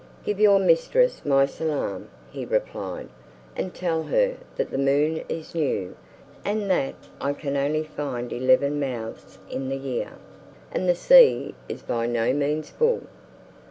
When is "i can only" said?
7.21-7.83